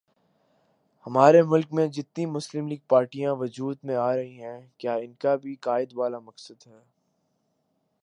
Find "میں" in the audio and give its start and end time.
1.73-1.85, 3.83-3.95